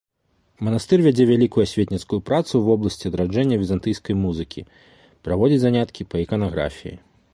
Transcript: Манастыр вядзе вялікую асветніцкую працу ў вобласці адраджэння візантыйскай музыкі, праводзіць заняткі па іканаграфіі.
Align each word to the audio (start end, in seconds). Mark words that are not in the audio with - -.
Манастыр 0.67 0.99
вядзе 1.07 1.23
вялікую 1.31 1.61
асветніцкую 1.67 2.19
працу 2.29 2.51
ў 2.57 2.63
вобласці 2.69 3.11
адраджэння 3.11 3.55
візантыйскай 3.65 4.15
музыкі, 4.25 4.65
праводзіць 5.29 5.61
заняткі 5.65 6.01
па 6.15 6.27
іканаграфіі. 6.27 6.95